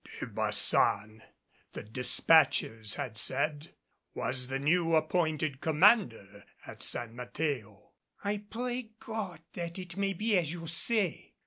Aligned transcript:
De 0.19 0.25
Baçan, 0.25 1.21
the 1.73 1.83
despatches 1.83 2.95
had 2.95 3.19
said, 3.19 3.75
was 4.15 4.47
the 4.47 4.57
new 4.57 4.95
appointed 4.95 5.61
Commander 5.61 6.43
at 6.65 6.81
San 6.81 7.15
Mateo. 7.15 7.91
"I 8.23 8.37
pray 8.49 8.93
God 8.99 9.41
that 9.53 9.77
it 9.77 9.97
may 9.97 10.13
be 10.13 10.35
as 10.39 10.51
you 10.51 10.65
say. 10.65 11.35